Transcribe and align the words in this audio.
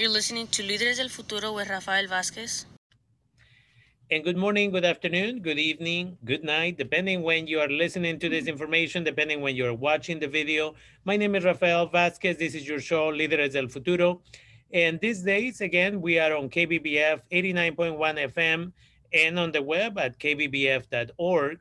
You're 0.00 0.08
listening 0.08 0.46
to 0.52 0.62
Líderes 0.62 0.96
del 0.96 1.10
Futuro 1.10 1.52
with 1.52 1.68
Rafael 1.68 2.06
Vázquez. 2.06 2.64
And 4.10 4.24
good 4.24 4.38
morning, 4.38 4.70
good 4.70 4.86
afternoon, 4.86 5.40
good 5.42 5.58
evening, 5.58 6.16
good 6.24 6.42
night, 6.42 6.78
depending 6.78 7.20
when 7.20 7.46
you 7.46 7.60
are 7.60 7.68
listening 7.68 8.18
to 8.20 8.30
this 8.30 8.46
information, 8.46 9.04
depending 9.04 9.42
when 9.42 9.54
you're 9.54 9.74
watching 9.74 10.18
the 10.18 10.26
video. 10.26 10.74
My 11.04 11.18
name 11.18 11.34
is 11.34 11.44
Rafael 11.44 11.86
Vázquez. 11.90 12.38
This 12.38 12.54
is 12.54 12.66
your 12.66 12.80
show, 12.80 13.12
Líderes 13.12 13.52
del 13.52 13.68
Futuro. 13.68 14.22
And 14.72 14.98
these 15.00 15.22
days, 15.22 15.60
again, 15.60 16.00
we 16.00 16.18
are 16.18 16.34
on 16.34 16.48
KBBF 16.48 17.20
89.1 17.30 18.32
FM 18.32 18.72
and 19.12 19.38
on 19.38 19.52
the 19.52 19.60
web 19.60 19.98
at 19.98 20.18
kbbf.org 20.18 21.58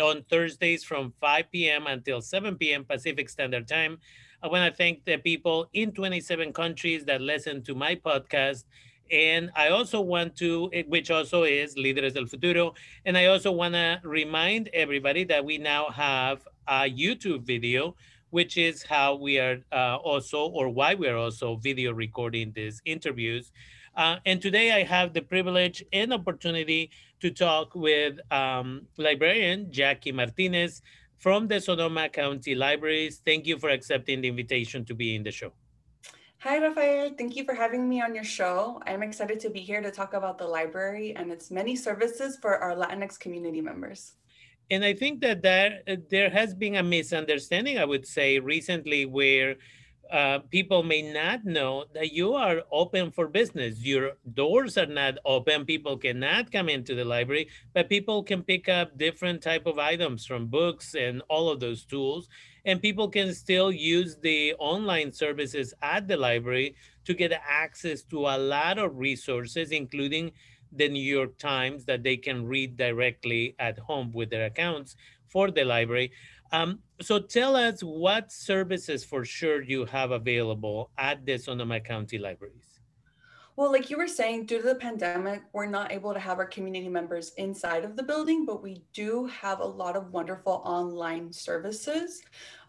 on 0.00 0.22
Thursdays 0.30 0.84
from 0.84 1.12
5 1.20 1.50
p.m. 1.50 1.86
until 1.86 2.20
7 2.20 2.56
p.m. 2.56 2.84
Pacific 2.84 3.28
Standard 3.28 3.68
Time. 3.68 3.98
I 4.42 4.48
want 4.48 4.70
to 4.70 4.76
thank 4.76 5.04
the 5.04 5.16
people 5.16 5.68
in 5.72 5.92
27 5.92 6.52
countries 6.52 7.04
that 7.06 7.20
listen 7.20 7.62
to 7.64 7.74
my 7.74 7.94
podcast. 7.94 8.64
And 9.10 9.50
I 9.54 9.68
also 9.68 10.00
want 10.00 10.36
to, 10.36 10.70
eh, 10.72 10.82
which 10.86 11.10
also 11.10 11.44
is 11.44 11.76
Líderes 11.76 12.14
del 12.14 12.26
Futuro. 12.26 12.74
And 13.04 13.16
I 13.16 13.26
also 13.26 13.52
want 13.52 13.74
to 13.74 14.00
remind 14.04 14.68
everybody 14.74 15.24
that 15.24 15.44
we 15.44 15.58
now 15.58 15.86
have 15.90 16.46
a 16.66 16.82
YouTube 16.90 17.42
video, 17.42 17.94
which 18.30 18.56
is 18.56 18.82
how 18.82 19.14
we 19.14 19.38
are 19.38 19.58
uh, 19.72 19.96
also, 19.96 20.46
or 20.46 20.68
why 20.68 20.94
we 20.94 21.08
are 21.08 21.16
also 21.16 21.56
video 21.56 21.92
recording 21.92 22.52
these 22.54 22.82
interviews. 22.84 23.52
Uh, 23.96 24.16
and 24.26 24.42
today 24.42 24.72
I 24.72 24.82
have 24.82 25.14
the 25.14 25.22
privilege 25.22 25.82
and 25.92 26.12
opportunity 26.12 26.90
to 27.20 27.30
talk 27.30 27.74
with 27.74 28.18
um, 28.30 28.86
librarian 28.96 29.70
Jackie 29.70 30.12
Martinez 30.12 30.82
from 31.18 31.48
the 31.48 31.60
Sonoma 31.60 32.08
County 32.08 32.54
Libraries. 32.54 33.22
Thank 33.24 33.46
you 33.46 33.58
for 33.58 33.70
accepting 33.70 34.20
the 34.20 34.28
invitation 34.28 34.84
to 34.84 34.94
be 34.94 35.14
in 35.14 35.22
the 35.22 35.32
show. 35.32 35.52
Hi, 36.40 36.58
Rafael. 36.58 37.14
Thank 37.16 37.34
you 37.34 37.44
for 37.44 37.54
having 37.54 37.88
me 37.88 38.02
on 38.02 38.14
your 38.14 38.24
show. 38.24 38.80
I'm 38.86 39.02
excited 39.02 39.40
to 39.40 39.50
be 39.50 39.60
here 39.60 39.80
to 39.80 39.90
talk 39.90 40.12
about 40.12 40.36
the 40.38 40.46
library 40.46 41.16
and 41.16 41.32
its 41.32 41.50
many 41.50 41.74
services 41.74 42.38
for 42.40 42.58
our 42.58 42.76
Latinx 42.76 43.18
community 43.18 43.60
members. 43.60 44.12
And 44.70 44.84
I 44.84 44.92
think 44.92 45.20
that 45.22 45.42
there, 45.42 45.80
there 46.10 46.28
has 46.30 46.54
been 46.54 46.76
a 46.76 46.82
misunderstanding, 46.82 47.78
I 47.78 47.84
would 47.84 48.06
say, 48.06 48.38
recently 48.38 49.06
where 49.06 49.56
uh, 50.12 50.38
people 50.50 50.82
may 50.82 51.02
not 51.02 51.44
know 51.44 51.84
that 51.94 52.12
you 52.12 52.34
are 52.34 52.62
open 52.70 53.10
for 53.10 53.28
business. 53.28 53.84
Your 53.84 54.12
doors 54.34 54.78
are 54.78 54.86
not 54.86 55.18
open. 55.24 55.64
People 55.64 55.96
cannot 55.96 56.52
come 56.52 56.68
into 56.68 56.94
the 56.94 57.04
library, 57.04 57.48
but 57.74 57.88
people 57.88 58.22
can 58.22 58.42
pick 58.42 58.68
up 58.68 58.96
different 58.96 59.42
type 59.42 59.66
of 59.66 59.78
items 59.78 60.24
from 60.24 60.46
books 60.46 60.94
and 60.94 61.22
all 61.28 61.48
of 61.48 61.60
those 61.60 61.84
tools. 61.84 62.28
And 62.64 62.82
people 62.82 63.08
can 63.08 63.34
still 63.34 63.72
use 63.72 64.16
the 64.16 64.54
online 64.58 65.12
services 65.12 65.74
at 65.82 66.08
the 66.08 66.16
library 66.16 66.76
to 67.04 67.14
get 67.14 67.32
access 67.32 68.02
to 68.04 68.26
a 68.26 68.38
lot 68.38 68.78
of 68.78 68.96
resources, 68.96 69.70
including 69.70 70.32
the 70.72 70.88
New 70.88 71.02
York 71.02 71.38
Times 71.38 71.84
that 71.86 72.02
they 72.02 72.16
can 72.16 72.44
read 72.44 72.76
directly 72.76 73.54
at 73.58 73.78
home 73.78 74.12
with 74.12 74.30
their 74.30 74.46
accounts 74.46 74.96
for 75.28 75.50
the 75.50 75.64
library. 75.64 76.12
Um, 76.52 76.80
so 77.00 77.18
tell 77.18 77.56
us 77.56 77.80
what 77.82 78.32
services 78.32 79.04
for 79.04 79.24
sure 79.24 79.62
you 79.62 79.84
have 79.86 80.10
available 80.10 80.90
at 80.96 81.24
the 81.26 81.38
Sonoma 81.38 81.80
County 81.80 82.18
Libraries. 82.18 82.76
Well, 83.56 83.72
like 83.72 83.88
you 83.88 83.96
were 83.96 84.06
saying, 84.06 84.44
due 84.44 84.58
to 84.60 84.68
the 84.68 84.74
pandemic, 84.74 85.42
we're 85.54 85.64
not 85.64 85.90
able 85.90 86.12
to 86.12 86.20
have 86.20 86.38
our 86.38 86.44
community 86.44 86.90
members 86.90 87.32
inside 87.38 87.84
of 87.84 87.96
the 87.96 88.02
building, 88.02 88.44
but 88.44 88.62
we 88.62 88.82
do 88.92 89.24
have 89.28 89.60
a 89.60 89.64
lot 89.64 89.96
of 89.96 90.12
wonderful 90.12 90.60
online 90.66 91.32
services. 91.32 92.22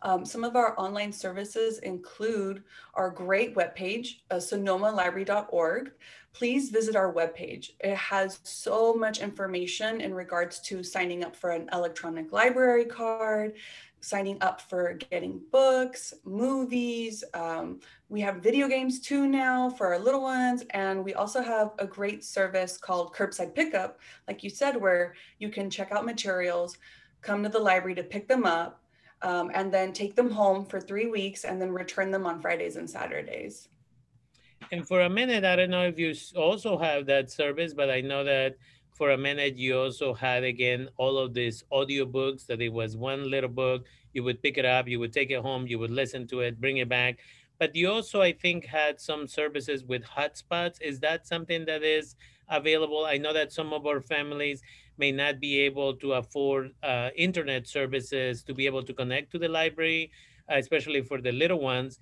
Um, 0.04 0.24
some 0.24 0.46
of 0.46 0.56
our 0.56 0.80
online 0.80 1.12
services 1.12 1.80
include 1.80 2.64
our 2.94 3.10
great 3.10 3.54
webpage, 3.54 4.20
uh, 4.32 4.36
sonomalibrary.org. 4.36 5.92
Please 6.38 6.70
visit 6.70 6.96
our 6.96 7.12
webpage. 7.12 7.72
It 7.80 7.96
has 7.96 8.40
so 8.44 8.94
much 8.94 9.22
information 9.22 10.02
in 10.02 10.14
regards 10.14 10.60
to 10.68 10.84
signing 10.84 11.24
up 11.24 11.36
for 11.36 11.50
an 11.50 11.68
electronic 11.74 12.32
library 12.32 12.86
card, 12.86 13.54
signing 14.02 14.38
up 14.42 14.62
for 14.62 14.94
getting 15.10 15.42
books, 15.52 16.14
movies. 16.26 17.24
Um, 17.34 17.80
we 18.10 18.22
have 18.22 18.36
video 18.36 18.68
games 18.68 19.00
too 19.00 19.26
now 19.26 19.72
for 19.72 19.88
our 19.88 19.98
little 19.98 20.22
ones. 20.22 20.64
And 20.70 21.04
we 21.04 21.16
also 21.16 21.42
have 21.42 21.72
a 21.80 21.88
great 21.88 22.24
service 22.24 22.78
called 22.78 23.16
Curbside 23.16 23.56
Pickup, 23.56 24.00
like 24.28 24.44
you 24.44 24.52
said, 24.52 24.80
where 24.80 25.16
you 25.40 25.50
can 25.50 25.72
check 25.72 25.92
out 25.92 26.06
materials, 26.06 26.78
come 27.24 27.42
to 27.42 27.50
the 27.50 27.58
library 27.58 27.96
to 27.96 28.04
pick 28.04 28.28
them 28.28 28.46
up, 28.46 28.84
um, 29.24 29.50
and 29.56 29.74
then 29.74 29.92
take 29.92 30.16
them 30.16 30.30
home 30.30 30.68
for 30.68 30.80
three 30.80 31.08
weeks 31.08 31.46
and 31.46 31.60
then 31.60 31.72
return 31.72 32.12
them 32.12 32.28
on 32.28 32.40
Fridays 32.40 32.76
and 32.76 32.88
Saturdays. 32.88 33.70
And 34.72 34.88
for 34.88 35.02
a 35.02 35.10
minute, 35.10 35.46
I 35.46 35.56
don't 35.56 35.70
know 35.70 35.86
if 35.86 35.98
you 35.98 36.14
also 36.36 36.78
have 36.78 37.06
that 37.06 37.32
service, 37.32 37.74
but 37.74 37.90
I 37.90 38.02
know 38.02 38.24
that 38.24 38.56
for 38.98 39.12
a 39.12 39.18
minute 39.18 39.58
you 39.58 39.78
also 39.78 40.14
had 40.14 40.44
again 40.44 40.90
all 40.98 41.20
of 41.20 41.34
these 41.34 41.64
audio 41.72 42.04
books 42.04 42.46
that 42.46 42.60
it 42.62 42.74
was 42.74 42.98
one 42.98 43.30
little 43.30 43.50
book 43.50 43.86
you 44.14 44.24
would 44.24 44.42
pick 44.42 44.58
it 44.58 44.66
up 44.66 44.88
you 44.88 45.00
would 45.00 45.14
take 45.14 45.30
it 45.30 45.40
home 45.40 45.68
you 45.68 45.78
would 45.78 45.92
listen 45.92 46.26
to 46.28 46.40
it 46.40 46.60
bring 46.60 46.78
it 46.78 46.90
back. 46.90 47.20
But 47.60 47.76
you 47.76 47.92
also 47.92 48.22
i 48.22 48.32
think 48.32 48.66
had 48.66 49.00
some 49.00 49.28
services 49.28 49.84
with 49.86 50.04
hotspots. 50.04 50.82
Is 50.82 51.00
that 51.02 51.28
something 51.28 51.66
that 51.66 51.84
is 51.84 52.16
available? 52.50 53.06
I 53.06 53.18
know 53.18 53.34
that 53.34 53.54
some 53.54 53.72
of 53.72 53.86
our 53.86 54.02
families 54.02 54.62
may 54.98 55.12
not 55.12 55.40
be 55.40 55.60
able 55.60 55.96
to 55.98 56.14
afford 56.14 56.72
uh, 56.82 57.10
internet 57.16 57.68
services 57.68 58.44
to 58.44 58.54
be 58.54 58.66
able 58.66 58.82
to 58.82 58.94
connect 58.94 59.32
to 59.34 59.38
the 59.40 59.48
library 59.48 60.12
especially 60.50 61.02
for 61.02 61.22
the 61.22 61.32
little 61.32 61.60
ones 61.60 62.00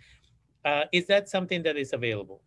uh, 0.66 0.84
is 0.92 1.06
that 1.08 1.30
something 1.30 1.64
that 1.64 1.78
is 1.78 1.94
available 1.94 2.42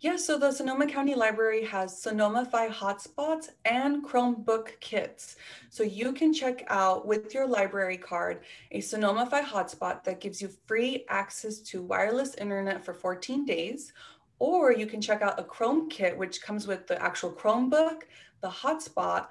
yeah, 0.00 0.16
so 0.16 0.38
the 0.38 0.50
Sonoma 0.50 0.86
County 0.86 1.14
Library 1.14 1.64
has 1.64 1.92
Sonomafy 1.92 2.70
hotspots 2.70 3.50
and 3.64 4.04
Chromebook 4.04 4.78
kits. 4.80 5.36
So 5.70 5.82
you 5.82 6.12
can 6.12 6.32
check 6.32 6.64
out 6.68 7.06
with 7.06 7.34
your 7.34 7.46
library 7.46 7.96
card 7.96 8.42
a 8.70 8.80
Sonomafy 8.80 9.44
hotspot 9.44 10.04
that 10.04 10.20
gives 10.20 10.42
you 10.42 10.50
free 10.66 11.04
access 11.08 11.58
to 11.60 11.82
wireless 11.82 12.34
internet 12.34 12.84
for 12.84 12.94
14 12.94 13.44
days, 13.44 13.92
or 14.38 14.72
you 14.72 14.86
can 14.86 15.00
check 15.00 15.22
out 15.22 15.38
a 15.38 15.44
Chrome 15.44 15.88
kit, 15.88 16.16
which 16.16 16.42
comes 16.42 16.66
with 16.66 16.86
the 16.86 17.00
actual 17.00 17.30
Chromebook, 17.30 18.02
the 18.40 18.50
hotspot, 18.50 19.28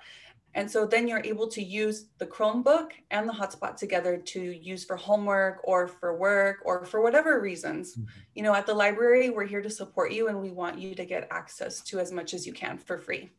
and 0.53 0.69
so 0.69 0.85
then 0.85 1.07
you're 1.07 1.23
able 1.23 1.47
to 1.47 1.63
use 1.63 2.07
the 2.17 2.25
Chromebook 2.25 2.91
and 3.09 3.27
the 3.27 3.33
hotspot 3.33 3.77
together 3.77 4.17
to 4.17 4.41
use 4.41 4.83
for 4.83 4.97
homework 4.97 5.61
or 5.63 5.87
for 5.87 6.17
work 6.17 6.57
or 6.65 6.83
for 6.85 7.01
whatever 7.01 7.39
reasons. 7.39 7.93
Mm-hmm. 7.93 8.05
You 8.35 8.43
know, 8.43 8.53
at 8.53 8.65
the 8.65 8.73
library, 8.73 9.29
we're 9.29 9.45
here 9.45 9.61
to 9.61 9.69
support 9.69 10.11
you 10.11 10.27
and 10.27 10.41
we 10.41 10.51
want 10.51 10.77
you 10.77 10.93
to 10.95 11.05
get 11.05 11.27
access 11.31 11.81
to 11.81 11.99
as 11.99 12.11
much 12.11 12.33
as 12.33 12.45
you 12.45 12.51
can 12.51 12.77
for 12.77 12.97
free. 12.97 13.29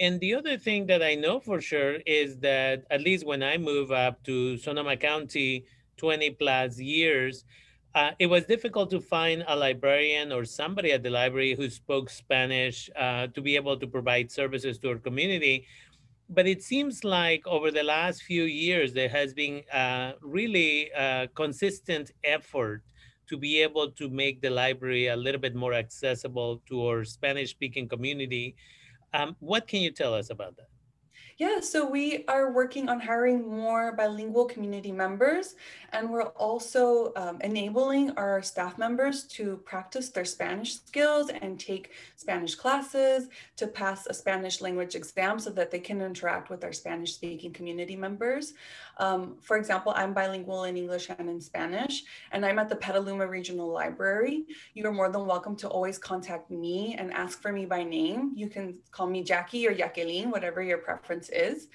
And 0.00 0.20
the 0.20 0.34
other 0.34 0.58
thing 0.58 0.86
that 0.86 1.02
I 1.02 1.14
know 1.14 1.40
for 1.40 1.60
sure 1.60 1.98
is 2.06 2.38
that 2.38 2.84
at 2.90 3.00
least 3.00 3.24
when 3.24 3.42
I 3.42 3.56
move 3.56 3.90
up 3.90 4.22
to 4.24 4.58
Sonoma 4.58 4.96
County 4.96 5.64
20 5.96 6.30
plus 6.30 6.78
years, 6.78 7.44
uh, 7.94 8.10
it 8.18 8.26
was 8.26 8.44
difficult 8.44 8.90
to 8.90 9.00
find 9.00 9.44
a 9.46 9.54
librarian 9.54 10.32
or 10.32 10.44
somebody 10.44 10.92
at 10.92 11.02
the 11.02 11.10
library 11.10 11.54
who 11.54 11.68
spoke 11.68 12.08
Spanish 12.08 12.90
uh, 12.96 13.26
to 13.28 13.40
be 13.40 13.54
able 13.54 13.76
to 13.78 13.86
provide 13.86 14.30
services 14.30 14.78
to 14.78 14.88
our 14.88 14.96
community 14.96 15.66
but 16.28 16.46
it 16.46 16.62
seems 16.62 17.04
like 17.04 17.46
over 17.46 17.70
the 17.70 17.82
last 17.82 18.22
few 18.22 18.44
years, 18.44 18.92
there 18.92 19.08
has 19.08 19.34
been 19.34 19.62
a 19.72 20.14
really 20.22 20.92
uh, 20.92 21.26
consistent 21.34 22.10
effort 22.24 22.82
to 23.28 23.36
be 23.36 23.62
able 23.62 23.90
to 23.92 24.08
make 24.10 24.40
the 24.42 24.50
library 24.50 25.08
a 25.08 25.16
little 25.16 25.40
bit 25.40 25.54
more 25.54 25.74
accessible 25.74 26.62
to 26.68 26.86
our 26.86 27.04
Spanish 27.04 27.50
speaking 27.50 27.88
community. 27.88 28.56
Um, 29.14 29.36
what 29.40 29.68
can 29.68 29.80
you 29.80 29.90
tell 29.90 30.14
us 30.14 30.30
about 30.30 30.56
that? 30.56 30.71
Yeah, 31.42 31.58
so 31.58 31.84
we 31.84 32.24
are 32.28 32.52
working 32.52 32.88
on 32.88 33.00
hiring 33.00 33.50
more 33.50 33.96
bilingual 33.96 34.44
community 34.44 34.92
members, 34.92 35.56
and 35.92 36.08
we're 36.08 36.28
also 36.38 37.12
um, 37.16 37.40
enabling 37.40 38.12
our 38.12 38.42
staff 38.42 38.78
members 38.78 39.24
to 39.24 39.56
practice 39.64 40.10
their 40.10 40.24
Spanish 40.24 40.76
skills 40.76 41.30
and 41.30 41.58
take 41.58 41.90
Spanish 42.14 42.54
classes 42.54 43.26
to 43.56 43.66
pass 43.66 44.06
a 44.06 44.14
Spanish 44.14 44.60
language 44.60 44.94
exam 44.94 45.40
so 45.40 45.50
that 45.50 45.72
they 45.72 45.80
can 45.80 46.00
interact 46.00 46.48
with 46.48 46.62
our 46.62 46.72
Spanish 46.72 47.14
speaking 47.14 47.52
community 47.52 47.96
members. 47.96 48.54
Um, 48.98 49.34
for 49.40 49.56
example, 49.56 49.92
I'm 49.96 50.14
bilingual 50.14 50.62
in 50.62 50.76
English 50.76 51.08
and 51.08 51.28
in 51.28 51.40
Spanish, 51.40 52.04
and 52.30 52.46
I'm 52.46 52.60
at 52.60 52.68
the 52.68 52.76
Petaluma 52.76 53.26
Regional 53.26 53.66
Library. 53.66 54.44
You 54.74 54.86
are 54.86 54.92
more 54.92 55.10
than 55.10 55.26
welcome 55.26 55.56
to 55.56 55.68
always 55.68 55.98
contact 55.98 56.52
me 56.52 56.94
and 56.96 57.12
ask 57.12 57.42
for 57.42 57.52
me 57.52 57.66
by 57.66 57.82
name. 57.82 58.30
You 58.36 58.48
can 58.48 58.78
call 58.92 59.08
me 59.08 59.24
Jackie 59.24 59.66
or 59.66 59.74
Jacqueline, 59.74 60.30
whatever 60.30 60.62
your 60.62 60.78
preference 60.78 61.31
is. 61.32 61.68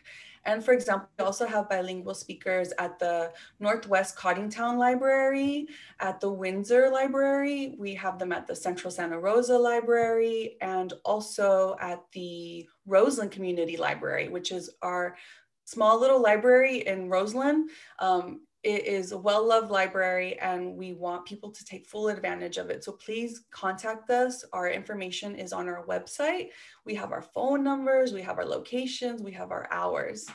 And 0.47 0.63
for 0.63 0.71
example, 0.71 1.09
we 1.19 1.25
also 1.25 1.45
have 1.45 1.69
bilingual 1.69 2.13
speakers 2.13 2.71
at 2.79 2.97
the 2.99 3.33
Northwest 3.59 4.15
Coddingtown 4.15 4.77
Library, 4.77 5.67
at 5.99 6.21
the 6.21 6.31
Windsor 6.31 6.89
Library. 6.89 7.75
We 7.77 7.93
have 7.95 8.17
them 8.17 8.31
at 8.31 8.47
the 8.47 8.55
Central 8.55 8.89
Santa 8.89 9.19
Rosa 9.19 9.57
Library, 9.57 10.55
and 10.61 10.93
also 11.03 11.75
at 11.81 12.01
the 12.13 12.65
Roseland 12.85 13.31
Community 13.31 13.75
Library, 13.75 14.29
which 14.29 14.53
is 14.53 14.69
our 14.81 15.17
small 15.65 15.99
little 15.99 16.21
library 16.21 16.87
in 16.87 17.09
Roseland. 17.09 17.69
Um, 17.99 18.46
it 18.63 18.85
is 18.85 19.11
a 19.11 19.17
well-loved 19.17 19.69
library 19.69 20.37
and 20.39 20.75
we 20.75 20.93
want 20.93 21.25
people 21.25 21.51
to 21.51 21.63
take 21.63 21.85
full 21.85 22.09
advantage 22.09 22.57
of 22.57 22.69
it. 22.69 22.83
So 22.83 22.93
please 22.93 23.45
contact 23.51 24.09
us. 24.09 24.43
Our 24.51 24.69
information 24.69 25.35
is 25.35 25.53
on 25.53 25.67
our 25.69 25.85
website. 25.85 26.49
We 26.85 26.95
have 26.95 27.11
our 27.11 27.21
phone 27.21 27.63
numbers, 27.63 28.13
we 28.13 28.21
have 28.23 28.37
our 28.37 28.45
locations, 28.45 29.21
we 29.21 29.31
have 29.33 29.51
our 29.51 29.67
hours. 29.71 30.25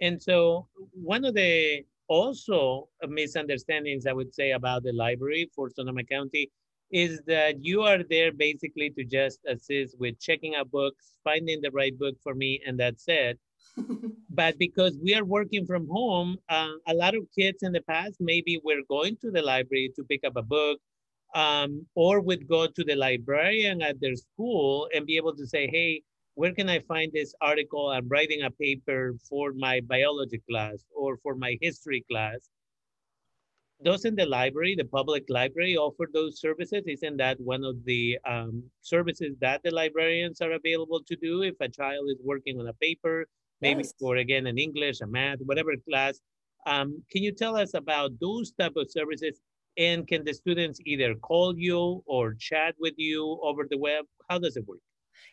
And 0.00 0.20
so 0.22 0.66
one 0.92 1.24
of 1.24 1.34
the 1.34 1.84
also 2.08 2.88
misunderstandings 3.06 4.06
I 4.06 4.12
would 4.12 4.34
say 4.34 4.52
about 4.52 4.82
the 4.82 4.92
library 4.92 5.50
for 5.54 5.70
Sonoma 5.70 6.04
County 6.04 6.50
is 6.90 7.20
that 7.26 7.64
you 7.64 7.82
are 7.82 8.02
there 8.02 8.32
basically 8.32 8.90
to 8.90 9.04
just 9.04 9.38
assist 9.46 9.98
with 10.00 10.18
checking 10.18 10.56
out 10.56 10.70
books, 10.72 11.12
finding 11.22 11.60
the 11.60 11.70
right 11.70 11.96
book 11.96 12.16
for 12.20 12.34
me, 12.34 12.60
and 12.66 12.78
that's 12.78 13.04
it. 13.06 13.38
But 14.30 14.58
because 14.58 14.98
we 15.02 15.14
are 15.14 15.24
working 15.24 15.66
from 15.66 15.86
home, 15.88 16.36
uh, 16.48 16.72
a 16.86 16.94
lot 16.94 17.14
of 17.14 17.24
kids 17.36 17.62
in 17.62 17.72
the 17.72 17.82
past 17.82 18.16
maybe 18.20 18.60
were 18.64 18.82
going 18.88 19.16
to 19.22 19.30
the 19.30 19.42
library 19.42 19.92
to 19.96 20.04
pick 20.04 20.24
up 20.24 20.36
a 20.36 20.42
book 20.42 20.78
um, 21.34 21.86
or 21.94 22.20
would 22.20 22.48
go 22.48 22.66
to 22.66 22.84
the 22.84 22.96
librarian 22.96 23.82
at 23.82 24.00
their 24.00 24.16
school 24.16 24.88
and 24.94 25.06
be 25.06 25.16
able 25.16 25.34
to 25.36 25.46
say, 25.46 25.68
hey, 25.68 26.02
where 26.34 26.52
can 26.52 26.68
I 26.68 26.80
find 26.80 27.12
this 27.12 27.34
article? 27.40 27.90
I'm 27.90 28.08
writing 28.08 28.42
a 28.42 28.50
paper 28.50 29.14
for 29.28 29.52
my 29.52 29.80
biology 29.80 30.40
class 30.48 30.84
or 30.94 31.16
for 31.18 31.34
my 31.34 31.58
history 31.60 32.04
class. 32.10 32.48
Doesn't 33.82 34.16
the 34.16 34.26
library, 34.26 34.74
the 34.76 34.84
public 34.84 35.24
library, 35.28 35.76
offer 35.76 36.06
those 36.12 36.38
services? 36.38 36.82
Isn't 36.86 37.16
that 37.16 37.40
one 37.40 37.64
of 37.64 37.82
the 37.84 38.18
um, 38.26 38.62
services 38.82 39.36
that 39.40 39.62
the 39.64 39.70
librarians 39.70 40.42
are 40.42 40.52
available 40.52 41.00
to 41.04 41.16
do 41.16 41.42
if 41.42 41.54
a 41.60 41.68
child 41.68 42.10
is 42.10 42.18
working 42.22 42.60
on 42.60 42.68
a 42.68 42.74
paper 42.74 43.26
maybe 43.60 43.82
yes. 43.82 43.94
for 43.98 44.16
again 44.16 44.46
an 44.46 44.58
English, 44.58 45.00
a 45.00 45.06
math, 45.06 45.38
whatever 45.44 45.74
class. 45.88 46.20
Um, 46.66 47.02
can 47.10 47.22
you 47.22 47.32
tell 47.32 47.56
us 47.56 47.74
about 47.74 48.12
those 48.20 48.52
type 48.52 48.72
of 48.76 48.90
services? 48.90 49.40
And 49.78 50.06
can 50.06 50.24
the 50.24 50.34
students 50.34 50.80
either 50.84 51.14
call 51.14 51.56
you 51.56 52.02
or 52.06 52.34
chat 52.34 52.74
with 52.78 52.94
you 52.96 53.40
over 53.42 53.66
the 53.70 53.78
web? 53.78 54.04
How 54.28 54.38
does 54.38 54.56
it 54.56 54.66
work? 54.66 54.80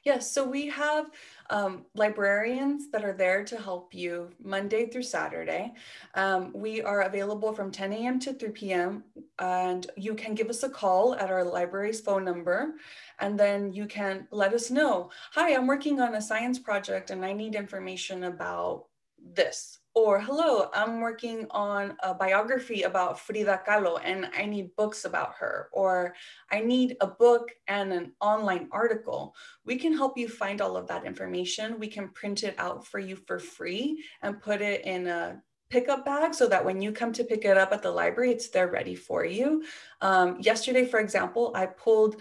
Yes, 0.04 0.32
so 0.32 0.48
we 0.48 0.68
have 0.68 1.12
um, 1.50 1.86
librarians 1.96 2.90
that 2.92 3.04
are 3.04 3.14
there 3.14 3.44
to 3.46 3.58
help 3.58 3.94
you 3.94 4.30
Monday 4.44 4.90
through 4.90 5.04
Saturday. 5.04 5.74
Um, 6.16 6.52
we 6.54 6.82
are 6.82 7.02
available 7.02 7.54
from 7.54 7.72
10 7.72 7.94
a.m. 7.94 8.20
to 8.22 8.34
3 8.34 8.50
p.m. 8.50 9.04
and 9.40 9.90
you 9.98 10.16
can 10.16 10.36
give 10.36 10.50
us 10.50 10.64
a 10.64 10.70
call 10.70 11.16
at 11.16 11.30
our 11.30 11.44
library's 11.44 12.02
phone 12.02 12.24
number 12.24 12.76
and 13.20 13.40
then 13.40 13.74
you 13.74 13.86
can 13.86 14.28
let 14.32 14.54
us 14.54 14.70
know, 14.70 15.10
hi, 15.32 15.54
I'm 15.54 15.68
working 15.68 16.00
on 16.00 16.16
a 16.16 16.22
science 16.22 16.60
project 16.60 17.10
and 17.10 17.26
I 17.26 17.34
need 17.34 17.56
information 17.56 18.26
about 18.26 18.86
this 19.34 19.80
or 19.98 20.20
hello, 20.20 20.70
I'm 20.76 21.00
working 21.00 21.48
on 21.50 21.98
a 22.04 22.14
biography 22.14 22.84
about 22.84 23.20
Frida 23.20 23.62
Kahlo 23.68 24.00
and 24.04 24.30
I 24.38 24.46
need 24.46 24.76
books 24.76 25.06
about 25.06 25.34
her, 25.40 25.70
or 25.72 26.14
I 26.52 26.60
need 26.60 26.98
a 27.02 27.08
book 27.08 27.50
and 27.68 27.92
an 27.92 28.12
online 28.22 28.70
article. 28.72 29.34
We 29.66 29.76
can 29.76 29.98
help 29.98 30.16
you 30.16 30.30
find 30.30 30.62
all 30.62 30.78
of 30.78 30.86
that 30.90 31.04
information. 31.08 31.80
We 31.80 31.88
can 31.88 32.10
print 32.10 32.44
it 32.44 32.54
out 32.60 32.86
for 32.86 33.00
you 33.00 33.16
for 33.16 33.40
free 33.40 34.04
and 34.22 34.40
put 34.40 34.62
it 34.62 34.86
in 34.86 35.08
a 35.08 35.42
pickup 35.72 36.06
bag 36.06 36.36
so 36.36 36.48
that 36.48 36.64
when 36.64 36.80
you 36.80 36.92
come 36.92 37.12
to 37.14 37.24
pick 37.24 37.44
it 37.44 37.58
up 37.58 37.74
at 37.74 37.82
the 37.82 37.90
library, 37.90 38.30
it's 38.30 38.50
there 38.50 38.68
ready 38.68 38.94
for 38.94 39.26
you. 39.26 39.64
Um, 40.02 40.38
yesterday, 40.40 40.86
for 40.86 41.00
example, 41.00 41.54
I 41.56 41.66
pulled 41.66 42.18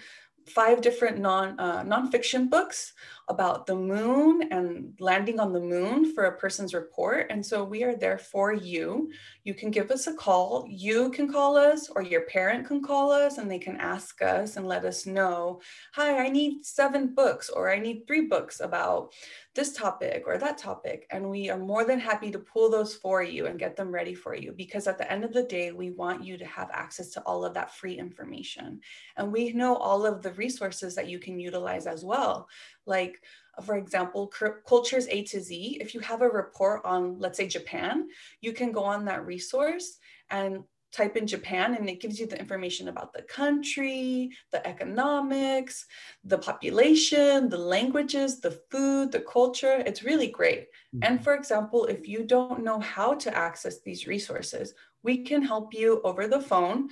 five 0.46 0.80
different 0.80 1.18
non 1.18 1.58
uh, 1.58 1.82
nonfiction 1.82 2.48
books 2.48 2.92
about 3.28 3.66
the 3.66 3.74
moon 3.74 4.48
and 4.52 4.94
landing 5.00 5.40
on 5.40 5.52
the 5.52 5.60
moon 5.60 6.14
for 6.14 6.24
a 6.24 6.36
person's 6.38 6.74
report. 6.74 7.26
And 7.30 7.44
so 7.44 7.64
we 7.64 7.82
are 7.82 7.96
there 7.96 8.18
for 8.18 8.52
you. 8.52 9.10
You 9.42 9.52
can 9.52 9.72
give 9.72 9.90
us 9.90 10.06
a 10.06 10.14
call. 10.14 10.64
You 10.68 11.10
can 11.10 11.30
call 11.30 11.56
us, 11.56 11.88
or 11.88 12.02
your 12.02 12.22
parent 12.22 12.66
can 12.66 12.82
call 12.82 13.10
us 13.10 13.38
and 13.38 13.50
they 13.50 13.58
can 13.58 13.76
ask 13.78 14.22
us 14.22 14.56
and 14.56 14.66
let 14.66 14.84
us 14.84 15.06
know 15.06 15.60
Hi, 15.94 16.24
I 16.24 16.28
need 16.28 16.64
seven 16.64 17.14
books, 17.14 17.50
or 17.50 17.70
I 17.70 17.78
need 17.78 18.06
three 18.06 18.26
books 18.26 18.60
about 18.60 19.12
this 19.54 19.72
topic 19.72 20.24
or 20.26 20.38
that 20.38 20.58
topic. 20.58 21.06
And 21.10 21.28
we 21.28 21.50
are 21.50 21.58
more 21.58 21.84
than 21.84 21.98
happy 21.98 22.30
to 22.30 22.38
pull 22.38 22.70
those 22.70 22.94
for 22.94 23.22
you 23.22 23.46
and 23.46 23.58
get 23.58 23.74
them 23.74 23.90
ready 23.90 24.14
for 24.14 24.36
you 24.36 24.52
because 24.52 24.86
at 24.86 24.98
the 24.98 25.10
end 25.10 25.24
of 25.24 25.32
the 25.32 25.44
day, 25.44 25.72
we 25.72 25.90
want 25.90 26.24
you 26.24 26.36
to 26.36 26.44
have 26.44 26.68
access 26.72 27.10
to 27.12 27.22
all 27.22 27.44
of 27.44 27.54
that 27.54 27.74
free 27.74 27.98
information. 27.98 28.80
And 29.16 29.32
we 29.32 29.52
know 29.52 29.74
all 29.76 30.04
of 30.04 30.22
the 30.22 30.32
resources 30.32 30.94
that 30.94 31.08
you 31.08 31.18
can 31.18 31.40
utilize 31.40 31.86
as 31.86 32.04
well 32.04 32.48
like 32.86 33.20
for 33.62 33.76
example, 33.76 34.30
cultures 34.66 35.06
A 35.08 35.22
to 35.24 35.40
Z, 35.40 35.78
if 35.80 35.94
you 35.94 36.00
have 36.00 36.20
a 36.20 36.28
report 36.28 36.82
on, 36.84 37.18
let's 37.18 37.38
say, 37.38 37.46
Japan, 37.46 38.08
you 38.40 38.52
can 38.52 38.70
go 38.70 38.84
on 38.84 39.06
that 39.06 39.24
resource 39.24 39.98
and 40.28 40.64
type 40.92 41.16
in 41.16 41.26
Japan 41.26 41.74
and 41.74 41.88
it 41.88 42.00
gives 42.00 42.18
you 42.18 42.26
the 42.26 42.38
information 42.38 42.88
about 42.88 43.12
the 43.12 43.22
country, 43.22 44.30
the 44.52 44.66
economics, 44.66 45.86
the 46.24 46.38
population, 46.38 47.48
the 47.48 47.58
languages, 47.58 48.40
the 48.40 48.58
food, 48.70 49.12
the 49.12 49.20
culture. 49.20 49.82
It's 49.84 50.02
really 50.02 50.28
great. 50.28 50.68
Mm-hmm. 50.94 51.00
And 51.02 51.24
for 51.24 51.34
example, 51.34 51.84
if 51.86 52.08
you 52.08 52.24
don't 52.24 52.64
know 52.64 52.80
how 52.80 53.14
to 53.14 53.36
access 53.36 53.80
these 53.80 54.06
resources, 54.06 54.74
we 55.02 55.18
can 55.18 55.42
help 55.42 55.74
you 55.74 56.00
over 56.02 56.26
the 56.26 56.40
phone 56.40 56.88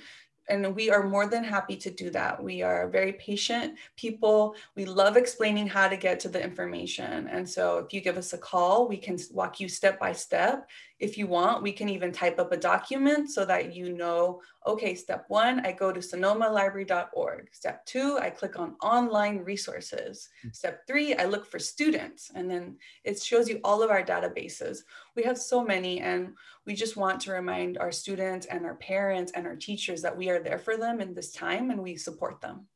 and 0.47 0.75
we 0.75 0.89
are 0.89 1.07
more 1.07 1.27
than 1.27 1.43
happy 1.43 1.75
to 1.77 1.89
do 1.89 2.09
that. 2.11 2.41
We 2.41 2.61
are 2.61 2.87
very 2.87 3.13
patient 3.13 3.77
people. 3.95 4.55
We 4.75 4.85
love 4.85 5.17
explaining 5.17 5.67
how 5.67 5.87
to 5.87 5.97
get 5.97 6.19
to 6.21 6.29
the 6.29 6.43
information. 6.43 7.27
And 7.27 7.47
so 7.49 7.79
if 7.79 7.93
you 7.93 8.01
give 8.01 8.17
us 8.17 8.33
a 8.33 8.37
call, 8.37 8.87
we 8.87 8.97
can 8.97 9.17
walk 9.31 9.59
you 9.59 9.67
step 9.67 9.99
by 9.99 10.13
step. 10.13 10.69
If 10.99 11.17
you 11.17 11.27
want, 11.27 11.61
we 11.61 11.73
can 11.73 11.89
even 11.89 12.11
type 12.11 12.39
up 12.39 12.51
a 12.51 12.57
document 12.57 13.29
so 13.29 13.43
that 13.45 13.75
you 13.75 13.91
know, 13.91 14.41
okay, 14.65 14.95
step 14.95 15.25
one, 15.27 15.65
I 15.65 15.73
go 15.73 15.91
to 15.91 15.99
sonomalibrary.org. 15.99 17.49
Step 17.51 17.85
two, 17.85 18.17
I 18.21 18.29
click 18.29 18.57
on 18.57 18.75
online 18.81 19.39
resources. 19.39 20.29
Hmm. 20.41 20.49
Step 20.53 20.87
three, 20.87 21.15
I 21.15 21.25
look 21.25 21.45
for 21.45 21.59
students. 21.59 22.31
And 22.33 22.49
then 22.49 22.77
it 23.03 23.21
shows 23.21 23.49
you 23.49 23.59
all 23.63 23.83
of 23.83 23.89
our 23.89 24.03
databases. 24.03 24.79
We 25.15 25.23
have 25.23 25.37
so 25.37 25.63
many, 25.63 26.01
and 26.01 26.33
we 26.65 26.75
just 26.75 26.97
want 26.97 27.21
to 27.21 27.31
remind 27.31 27.77
our 27.77 27.91
students 27.91 28.45
and 28.47 28.65
our 28.65 28.75
parents 28.75 29.31
and 29.33 29.47
our 29.47 29.55
teachers 29.55 30.01
that 30.01 30.17
we 30.17 30.29
are 30.29 30.41
there 30.41 30.59
for 30.59 30.75
them 30.77 30.99
in 30.99 31.13
this 31.13 31.31
time 31.31 31.71
and 31.71 31.81
we 31.81 31.95
support 31.95 32.41
them. 32.41 32.67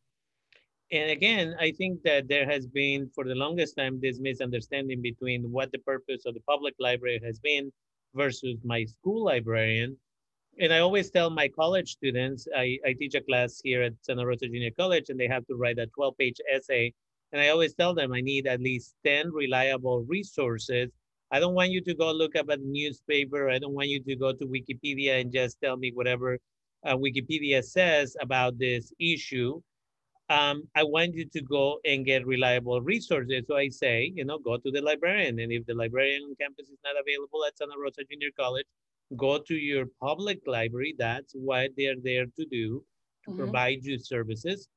And 0.92 1.12
again, 1.12 1.56
I 1.60 1.72
think 1.72 2.02
that 2.04 2.28
there 2.28 2.50
has 2.50 2.66
been 2.66 3.10
for 3.14 3.24
the 3.24 3.36
longest 3.36 3.78
time 3.78 4.00
this 4.02 4.20
misunderstanding 4.20 5.02
between 5.02 5.52
what 5.52 5.72
the 5.72 5.78
purpose 5.80 6.26
of 6.26 6.34
the 6.34 6.40
public 6.48 6.74
library 6.80 7.22
has 7.24 7.40
been 7.40 7.72
versus 8.16 8.58
my 8.64 8.86
school 8.86 9.26
librarian. 9.26 9.98
And 10.60 10.74
I 10.74 10.80
always 10.80 11.12
tell 11.12 11.30
my 11.30 11.48
college 11.48 11.92
students, 11.92 12.48
I, 12.56 12.80
I 12.86 12.94
teach 12.94 13.14
a 13.14 13.22
class 13.22 13.62
here 13.64 13.84
at 13.84 13.94
Santa 14.02 14.26
Rosa 14.26 14.48
Junior 14.48 14.72
College 14.72 15.10
and 15.10 15.20
they 15.20 15.28
have 15.28 15.46
to 15.48 15.56
write 15.56 15.78
a 15.78 15.88
12 15.88 16.18
page 16.18 16.38
essay. 16.52 16.94
And 17.32 17.42
I 17.42 17.50
always 17.50 17.76
tell 17.76 17.94
them 17.94 18.12
I 18.12 18.22
need 18.22 18.48
at 18.48 18.60
least 18.60 18.96
10 19.06 19.32
reliable 19.32 20.04
resources. 20.06 20.90
I 21.32 21.40
don't 21.40 21.54
want 21.54 21.72
you 21.72 21.82
to 21.82 21.94
go 21.94 22.12
look 22.12 22.36
up 22.36 22.50
a 22.50 22.58
newspaper. 22.58 23.50
I 23.50 23.60
don't 23.60 23.74
want 23.74 23.90
you 23.90 24.02
to 24.04 24.16
go 24.16 24.34
to 24.34 24.46
Wikipedia 24.46 25.22
and 25.22 25.32
just 25.32 25.58
tell 25.62 25.78
me 25.78 25.92
whatever 25.94 26.40
uh, 26.86 26.96
Wikipedia 26.96 27.64
says 27.64 28.16
about 28.20 28.58
this 28.58 28.92
issue 29.00 29.62
um, 30.30 30.64
I 30.76 30.84
want 30.84 31.16
you 31.16 31.26
to 31.26 31.42
go 31.42 31.80
and 31.86 32.06
get 32.06 32.26
reliable 32.26 32.82
resources. 32.82 33.46
So 33.48 33.58
I 33.58 33.70
say, 33.70 34.12
you 34.16 34.26
know, 34.26 34.38
go 34.38 34.58
to 34.58 34.72
the 34.72 34.82
librarian. 34.82 35.40
And 35.40 35.52
if 35.52 35.66
the 35.66 35.74
librarian 35.74 36.22
on 36.24 36.36
campus 36.40 36.70
is 36.70 36.78
not 36.84 36.94
available 37.02 37.44
at 37.46 37.58
Santa 37.58 37.74
Rosa 37.82 38.04
Junior 38.10 38.30
College, 38.40 38.66
go 39.18 39.40
to 39.40 39.56
your 39.56 39.86
public 40.00 40.40
library. 40.46 40.94
That's 40.98 41.34
what 41.34 41.72
they're 41.76 42.00
there 42.04 42.26
to 42.26 42.46
do, 42.46 42.86
to 43.26 43.32
mm 43.32 43.34
-hmm. 43.34 43.38
provide 43.38 43.80
you 43.84 43.98
services. 43.98 44.70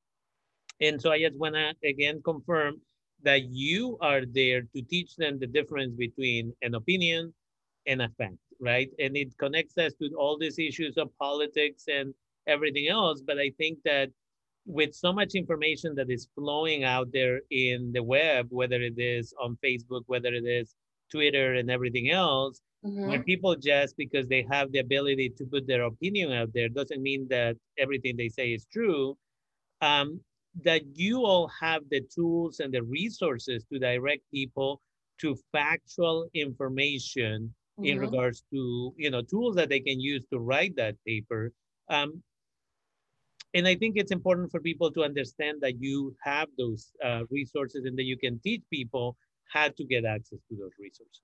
And 0.80 1.00
so 1.00 1.12
I 1.12 1.18
just 1.20 1.38
want 1.38 1.54
to 1.54 1.88
again 1.88 2.22
confirm 2.22 2.80
that 3.22 3.44
you 3.50 3.98
are 4.00 4.22
there 4.24 4.62
to 4.74 4.82
teach 4.82 5.16
them 5.16 5.38
the 5.38 5.46
difference 5.46 5.94
between 5.94 6.52
an 6.62 6.74
opinion 6.74 7.32
and 7.86 8.02
a 8.02 8.08
fact, 8.18 8.36
right? 8.60 8.90
And 8.98 9.16
it 9.16 9.36
connects 9.38 9.78
us 9.78 9.92
to 10.00 10.10
all 10.18 10.38
these 10.38 10.58
issues 10.58 10.96
of 10.96 11.16
politics 11.18 11.84
and 11.88 12.14
everything 12.46 12.88
else. 12.88 13.22
But 13.24 13.38
I 13.38 13.52
think 13.58 13.78
that 13.84 14.10
with 14.66 14.94
so 14.94 15.12
much 15.12 15.34
information 15.34 15.94
that 15.96 16.10
is 16.10 16.28
flowing 16.34 16.84
out 16.84 17.08
there 17.12 17.40
in 17.50 17.92
the 17.92 18.02
web, 18.02 18.46
whether 18.50 18.80
it 18.80 18.98
is 18.98 19.34
on 19.40 19.58
Facebook, 19.64 20.02
whether 20.06 20.32
it 20.32 20.44
is 20.44 20.74
Twitter 21.10 21.54
and 21.54 21.70
everything 21.70 22.10
else, 22.10 22.60
mm-hmm. 22.84 23.08
when 23.08 23.22
people 23.24 23.56
just 23.56 23.96
because 23.96 24.26
they 24.28 24.46
have 24.50 24.70
the 24.72 24.78
ability 24.78 25.30
to 25.36 25.44
put 25.44 25.66
their 25.66 25.82
opinion 25.82 26.32
out 26.32 26.50
there 26.54 26.68
doesn't 26.68 27.02
mean 27.02 27.26
that 27.28 27.56
everything 27.78 28.16
they 28.16 28.28
say 28.28 28.52
is 28.52 28.66
true. 28.72 29.16
Um, 29.80 30.20
that 30.64 30.82
you 30.94 31.24
all 31.24 31.48
have 31.60 31.82
the 31.90 32.02
tools 32.14 32.60
and 32.60 32.72
the 32.72 32.82
resources 32.82 33.64
to 33.72 33.78
direct 33.78 34.22
people 34.32 34.80
to 35.20 35.36
factual 35.50 36.28
information 36.34 37.54
mm-hmm. 37.78 37.84
in 37.84 37.98
regards 37.98 38.44
to 38.52 38.92
you 38.96 39.10
know 39.10 39.22
tools 39.22 39.56
that 39.56 39.68
they 39.68 39.80
can 39.80 40.00
use 40.00 40.24
to 40.30 40.38
write 40.38 40.76
that 40.76 40.96
paper 41.06 41.52
um, 41.88 42.22
and 43.54 43.68
I 43.68 43.74
think 43.74 43.96
it's 43.96 44.12
important 44.12 44.50
for 44.50 44.60
people 44.60 44.90
to 44.92 45.02
understand 45.02 45.58
that 45.60 45.80
you 45.80 46.16
have 46.22 46.48
those 46.56 46.92
uh, 47.04 47.22
resources 47.30 47.84
and 47.84 47.98
that 47.98 48.04
you 48.04 48.16
can 48.16 48.38
teach 48.40 48.62
people 48.70 49.16
how 49.52 49.68
to 49.68 49.84
get 49.84 50.04
access 50.04 50.38
to 50.48 50.56
those 50.56 50.72
resources. 50.78 51.20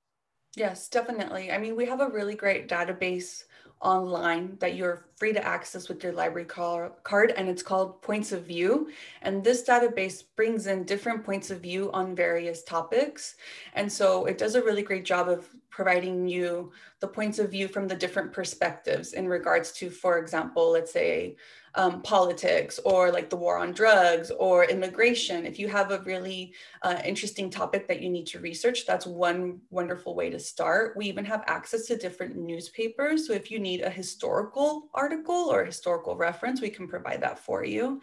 Yes, 0.59 0.89
definitely. 0.89 1.53
I 1.53 1.59
mean, 1.59 1.77
we 1.77 1.87
have 1.87 2.01
a 2.01 2.09
really 2.09 2.35
great 2.35 2.67
database 2.69 3.45
online 3.81 4.57
that 4.59 4.75
you're 4.75 5.05
free 5.15 5.33
to 5.33 5.47
access 5.47 5.89
with 5.89 6.03
your 6.03 6.13
library 6.13 6.47
card, 6.47 7.31
and 7.37 7.49
it's 7.49 7.63
called 7.63 8.03
Points 8.03 8.33
of 8.33 8.43
View. 8.43 8.91
And 9.23 9.45
this 9.45 9.63
database 9.63 10.25
brings 10.35 10.67
in 10.67 10.83
different 10.83 11.23
points 11.23 11.53
of 11.53 11.61
view 11.61 11.93
on 11.93 12.17
various 12.17 12.65
topics. 12.65 13.37
And 13.75 13.91
so 13.91 14.25
it 14.25 14.37
does 14.37 14.57
a 14.57 14.63
really 14.65 14.83
great 14.83 15.05
job 15.05 15.29
of 15.29 15.49
providing 15.71 16.29
you 16.29 16.73
the 17.01 17.09
points 17.09 17.39
of 17.39 17.51
view 17.51 17.69
from 17.69 17.87
the 17.87 17.95
different 17.95 18.33
perspectives 18.33 19.13
in 19.13 19.29
regards 19.29 19.73
to, 19.73 19.91
for 19.91 20.19
example, 20.19 20.73
let's 20.73 20.93
say 20.93 21.37
um, 21.75 22.03
politics 22.03 22.81
or 22.85 23.13
like 23.13 23.31
the 23.31 23.37
war 23.37 23.59
on 23.59 23.73
drugs 23.73 24.33
or 24.39 24.65
immigration. 24.65 25.47
If 25.47 25.59
you 25.59 25.69
have 25.69 25.91
a 25.91 26.01
really 26.01 26.55
uh, 26.83 27.01
interesting 27.05 27.51
topic 27.51 27.87
that 27.87 28.01
you 28.03 28.11
need 28.11 28.27
to 28.29 28.41
research, 28.41 28.87
that's 28.87 29.07
one 29.07 29.61
wonderful 29.71 30.15
way 30.15 30.31
to 30.31 30.41
start. 30.41 30.97
We 30.97 31.07
even 31.07 31.25
have 31.27 31.45
access 31.47 31.87
to 31.87 31.97
different 31.97 32.37
newspapers. 32.37 33.27
So 33.27 33.33
if 33.33 33.51
you 33.51 33.59
need 33.59 33.83
a 33.83 33.91
historical 33.91 34.89
article 34.95 35.49
or 35.51 35.65
historical 35.65 36.17
reference, 36.17 36.61
we 36.61 36.71
can 36.71 36.89
provide 36.89 37.21
that 37.23 37.39
for 37.39 37.65
you. 37.65 38.01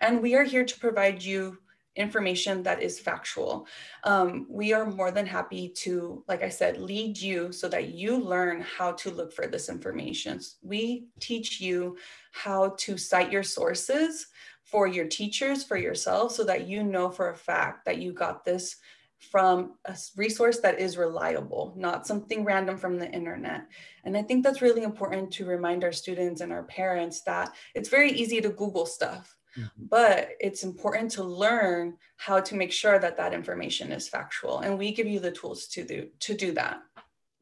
And 0.00 0.22
we 0.22 0.34
are 0.34 0.44
here 0.44 0.64
to 0.64 0.80
provide 0.80 1.22
you 1.22 1.58
information 1.98 2.62
that 2.62 2.80
is 2.80 2.98
factual. 2.98 3.66
Um, 4.04 4.46
we 4.48 4.72
are 4.72 4.86
more 4.86 5.10
than 5.10 5.26
happy 5.26 5.68
to, 5.78 6.24
like 6.28 6.42
I 6.42 6.48
said, 6.48 6.80
lead 6.80 7.20
you 7.20 7.52
so 7.52 7.68
that 7.68 7.88
you 7.88 8.16
learn 8.16 8.60
how 8.62 8.92
to 8.92 9.10
look 9.10 9.32
for 9.32 9.46
this 9.46 9.68
information. 9.68 10.40
We 10.62 11.08
teach 11.20 11.60
you 11.60 11.98
how 12.32 12.76
to 12.78 12.96
cite 12.96 13.32
your 13.32 13.42
sources 13.42 14.28
for 14.62 14.86
your 14.86 15.06
teachers, 15.06 15.64
for 15.64 15.76
yourself, 15.76 16.32
so 16.32 16.44
that 16.44 16.68
you 16.68 16.84
know 16.84 17.10
for 17.10 17.30
a 17.30 17.36
fact 17.36 17.84
that 17.86 17.98
you 17.98 18.12
got 18.12 18.44
this 18.44 18.76
from 19.18 19.74
a 19.86 19.96
resource 20.16 20.60
that 20.60 20.78
is 20.78 20.96
reliable, 20.96 21.74
not 21.76 22.06
something 22.06 22.44
random 22.44 22.76
from 22.76 22.98
the 22.98 23.10
internet. 23.10 23.66
And 24.04 24.16
I 24.16 24.22
think 24.22 24.44
that's 24.44 24.62
really 24.62 24.84
important 24.84 25.32
to 25.32 25.44
remind 25.44 25.82
our 25.82 25.92
students 25.92 26.40
and 26.40 26.52
our 26.52 26.62
parents 26.64 27.22
that 27.22 27.52
it's 27.74 27.88
very 27.88 28.12
easy 28.12 28.40
to 28.40 28.50
Google 28.50 28.86
stuff 28.86 29.37
Mm-hmm. 29.56 29.86
But 29.90 30.30
it's 30.40 30.64
important 30.64 31.10
to 31.12 31.24
learn 31.24 31.96
how 32.16 32.40
to 32.40 32.54
make 32.54 32.72
sure 32.72 32.98
that 32.98 33.16
that 33.16 33.32
information 33.32 33.92
is 33.92 34.08
factual. 34.08 34.60
And 34.60 34.78
we 34.78 34.92
give 34.92 35.06
you 35.06 35.20
the 35.20 35.30
tools 35.32 35.66
to 35.68 35.84
do, 35.84 36.08
to 36.20 36.34
do 36.34 36.52
that. 36.52 36.80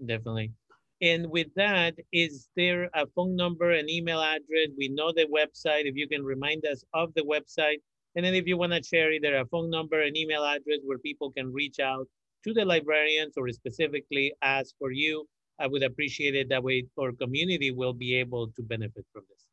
Definitely. 0.05 0.53
And 1.03 1.27
with 1.31 1.49
that, 1.57 1.95
is 2.13 2.49
there 2.57 2.89
a 2.95 3.07
phone 3.15 3.37
number, 3.37 3.71
an 3.73 3.91
email 3.91 4.21
address? 4.21 4.69
We 4.79 4.89
know 4.89 5.13
the 5.13 5.27
website, 5.27 5.85
if 5.85 5.95
you 5.95 6.09
can 6.09 6.25
remind 6.25 6.67
us 6.67 6.85
of 6.95 7.13
the 7.15 7.23
website. 7.23 7.81
And 8.15 8.25
then 8.25 8.35
if 8.35 8.47
you 8.47 8.57
want 8.57 8.73
to 8.73 8.83
share 8.83 9.13
either 9.13 9.37
a 9.37 9.47
phone 9.47 9.69
number, 9.69 10.01
an 10.01 10.17
email 10.17 10.43
address 10.45 10.79
where 10.85 10.99
people 10.99 11.31
can 11.31 11.53
reach 11.53 11.81
out 11.81 12.07
to 12.45 12.55
the 12.55 12.65
librarians 12.65 13.35
or 13.37 13.51
specifically 13.51 14.33
ask 14.41 14.75
for 14.79 14.91
you, 14.91 15.29
I 15.59 15.67
would 15.67 15.83
appreciate 15.83 16.35
it. 16.35 16.49
That 16.49 16.63
way 16.63 16.87
our 16.99 17.13
community 17.13 17.73
will 17.73 17.93
be 17.93 18.15
able 18.15 18.49
to 18.49 18.63
benefit 18.63 19.05
from 19.13 19.25
this. 19.29 19.46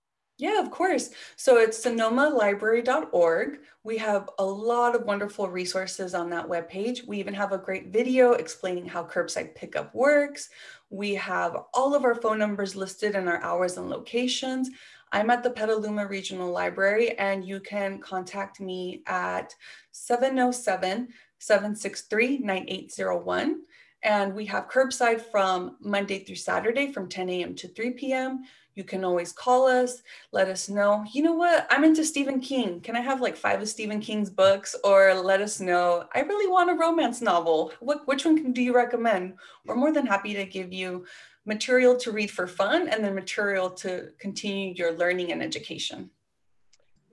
Yeah, 0.43 0.59
of 0.59 0.71
course. 0.71 1.11
So 1.37 1.55
it's 1.55 1.85
sonomalibrary.org. 1.85 3.59
We 3.85 3.97
have 3.99 4.29
a 4.39 4.43
lot 4.43 4.93
of 4.93 5.05
wonderful 5.05 5.47
resources 5.47 6.13
on 6.13 6.29
that 6.31 6.45
webpage. 6.45 7.07
We 7.07 7.17
even 7.19 7.33
have 7.33 7.53
a 7.53 7.57
great 7.57 7.93
video 7.93 8.33
explaining 8.33 8.85
how 8.85 9.05
curbside 9.05 9.55
pickup 9.55 9.95
works. 9.95 10.49
We 10.89 11.13
have 11.13 11.55
all 11.73 11.95
of 11.95 12.03
our 12.03 12.15
phone 12.15 12.39
numbers 12.39 12.75
listed 12.75 13.15
and 13.15 13.29
our 13.29 13.41
hours 13.41 13.77
and 13.77 13.89
locations. 13.89 14.69
I'm 15.13 15.29
at 15.29 15.43
the 15.43 15.49
Petaluma 15.49 16.07
Regional 16.07 16.51
Library 16.51 17.17
and 17.17 17.45
you 17.45 17.61
can 17.61 17.99
contact 17.99 18.59
me 18.59 19.01
at 19.07 19.55
707 19.93 21.07
763 21.37 22.39
9801. 22.39 23.61
And 24.03 24.33
we 24.35 24.45
have 24.47 24.67
curbside 24.67 25.21
from 25.21 25.77
Monday 25.79 26.19
through 26.19 26.35
Saturday 26.35 26.91
from 26.91 27.07
10 27.07 27.29
a.m. 27.29 27.55
to 27.55 27.69
3 27.69 27.91
p.m. 27.91 28.43
You 28.75 28.83
can 28.83 29.03
always 29.03 29.31
call 29.31 29.67
us, 29.67 30.01
let 30.31 30.47
us 30.47 30.67
know, 30.67 31.05
you 31.13 31.21
know 31.21 31.33
what, 31.33 31.67
I'm 31.69 31.83
into 31.83 32.03
Stephen 32.03 32.39
King. 32.39 32.81
Can 32.81 32.95
I 32.95 33.01
have 33.01 33.21
like 33.21 33.35
five 33.35 33.61
of 33.61 33.69
Stephen 33.69 33.99
King's 33.99 34.29
books? 34.29 34.75
Or 34.83 35.13
let 35.13 35.41
us 35.41 35.59
know, 35.59 36.05
I 36.15 36.21
really 36.21 36.49
want 36.49 36.71
a 36.71 36.73
romance 36.73 37.21
novel. 37.21 37.71
What, 37.79 38.07
which 38.07 38.25
one 38.25 38.51
do 38.51 38.61
you 38.61 38.73
recommend? 38.73 39.35
We're 39.65 39.75
more 39.75 39.91
than 39.91 40.07
happy 40.07 40.33
to 40.33 40.45
give 40.45 40.73
you 40.73 41.05
material 41.45 41.95
to 41.97 42.11
read 42.11 42.31
for 42.31 42.47
fun 42.47 42.87
and 42.87 43.03
then 43.03 43.13
material 43.13 43.69
to 43.69 44.09
continue 44.17 44.73
your 44.73 44.93
learning 44.93 45.31
and 45.31 45.43
education. 45.43 46.09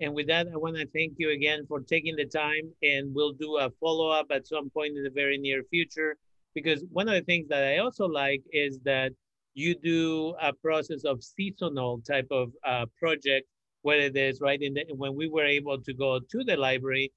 And 0.00 0.14
with 0.14 0.28
that, 0.28 0.46
I 0.50 0.56
want 0.56 0.76
to 0.76 0.86
thank 0.86 1.14
you 1.18 1.30
again 1.30 1.66
for 1.68 1.80
taking 1.80 2.16
the 2.16 2.24
time 2.24 2.72
and 2.82 3.14
we'll 3.14 3.32
do 3.32 3.58
a 3.58 3.68
follow-up 3.80 4.28
at 4.30 4.46
some 4.46 4.70
point 4.70 4.96
in 4.96 5.04
the 5.04 5.10
very 5.10 5.36
near 5.36 5.62
future. 5.64 6.16
Because 6.54 6.82
one 6.90 7.06
of 7.06 7.14
the 7.14 7.20
things 7.20 7.48
that 7.48 7.62
I 7.62 7.78
also 7.78 8.06
like 8.06 8.42
is 8.50 8.78
that 8.84 9.12
you 9.54 9.74
do 9.74 10.34
a 10.40 10.52
process 10.52 11.04
of 11.04 11.22
seasonal 11.22 12.00
type 12.06 12.28
of 12.30 12.52
uh, 12.66 12.86
project, 12.98 13.46
whether 13.82 14.02
it 14.02 14.16
is 14.16 14.40
right 14.40 14.60
in 14.60 14.74
the, 14.74 14.84
when 14.94 15.14
we 15.14 15.28
were 15.28 15.46
able 15.46 15.80
to 15.80 15.92
go 15.92 16.20
to 16.20 16.44
the 16.44 16.56
library, 16.56 17.12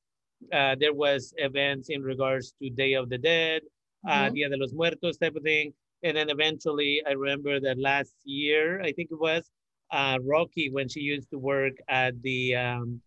uh, 0.52 0.76
there 0.80 0.94
was 0.94 1.34
events 1.38 1.90
in 1.90 2.02
regards 2.02 2.54
to 2.62 2.70
Day 2.70 2.94
of 2.94 3.10
the 3.10 3.18
Dead, 3.18 3.62
uh, 4.08 4.12
mm 4.12 4.28
-hmm. 4.28 4.34
Dia 4.34 4.50
de 4.50 4.58
los 4.58 4.74
Muertos 4.74 5.18
type 5.18 5.38
of 5.38 5.44
thing. 5.44 5.74
And 6.04 6.18
then 6.18 6.30
eventually 6.30 7.02
I 7.08 7.14
remember 7.14 7.62
that 7.62 7.78
last 7.78 8.16
year, 8.26 8.82
I 8.82 8.92
think 8.94 9.08
it 9.12 9.20
was, 9.20 9.44
uh, 9.92 10.18
Rocky, 10.34 10.70
when 10.70 10.88
she 10.90 11.00
used 11.00 11.30
to 11.30 11.40
work 11.40 11.76
at 11.88 12.14
the 12.22 12.56
um, 12.56 13.02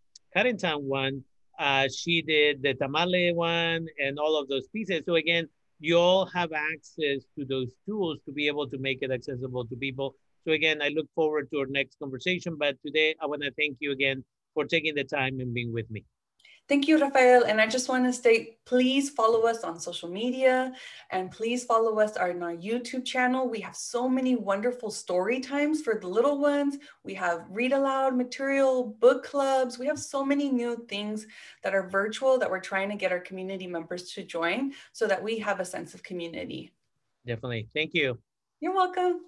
Town 0.58 0.82
one, 0.88 1.24
uh, 1.58 1.88
she 1.88 2.22
did 2.22 2.62
the 2.62 2.74
tamale 2.74 3.32
one 3.32 3.88
and 3.98 4.18
all 4.18 4.36
of 4.40 4.48
those 4.48 4.66
pieces. 4.68 5.02
So 5.04 5.14
again, 5.14 5.48
you 5.80 5.98
all 5.98 6.26
have 6.26 6.52
access 6.52 7.24
to 7.38 7.44
those 7.44 7.68
tools 7.86 8.18
to 8.26 8.32
be 8.32 8.46
able 8.46 8.68
to 8.68 8.78
make 8.78 8.98
it 9.02 9.10
accessible 9.10 9.66
to 9.66 9.76
people. 9.76 10.14
So 10.44 10.52
again, 10.52 10.80
I 10.82 10.88
look 10.88 11.08
forward 11.14 11.50
to 11.50 11.60
our 11.60 11.66
next 11.66 11.98
conversation, 11.98 12.56
but 12.58 12.76
today 12.84 13.14
I 13.20 13.26
wanna 13.26 13.50
thank 13.58 13.76
you 13.80 13.92
again 13.92 14.24
for 14.54 14.64
taking 14.64 14.94
the 14.94 15.04
time 15.04 15.40
and 15.40 15.52
being 15.52 15.72
with 15.72 15.90
me. 15.90 16.04
Thank 16.68 16.88
you, 16.88 17.00
Rafael. 17.00 17.44
And 17.44 17.60
I 17.60 17.68
just 17.68 17.88
want 17.88 18.06
to 18.06 18.12
state, 18.12 18.64
please 18.64 19.10
follow 19.10 19.46
us 19.46 19.62
on 19.62 19.78
social 19.78 20.08
media 20.08 20.72
and 21.10 21.30
please 21.30 21.64
follow 21.64 22.00
us 22.00 22.16
on 22.16 22.42
our 22.42 22.56
YouTube 22.56 23.04
channel. 23.04 23.48
We 23.48 23.60
have 23.60 23.76
so 23.76 24.08
many 24.08 24.34
wonderful 24.34 24.90
story 24.90 25.38
times 25.38 25.82
for 25.82 26.00
the 26.00 26.08
little 26.08 26.40
ones. 26.40 26.76
We 27.04 27.14
have 27.14 27.46
read 27.50 27.72
aloud 27.72 28.16
material, 28.16 28.96
book 29.00 29.22
clubs. 29.22 29.78
We 29.78 29.86
have 29.86 29.98
so 29.98 30.24
many 30.24 30.50
new 30.50 30.84
things 30.88 31.28
that 31.62 31.72
are 31.72 31.88
virtual 31.88 32.36
that 32.38 32.50
we're 32.50 32.58
trying 32.58 32.90
to 32.90 32.96
get 32.96 33.12
our 33.12 33.20
community 33.20 33.68
members 33.68 34.10
to 34.14 34.24
join 34.24 34.72
so 34.92 35.06
that 35.06 35.22
we 35.22 35.38
have 35.38 35.60
a 35.60 35.64
sense 35.64 35.94
of 35.94 36.02
community. 36.02 36.72
Definitely. 37.24 37.68
Thank 37.74 37.94
you. 37.94 38.18
You're 38.58 38.74
welcome. 38.74 39.20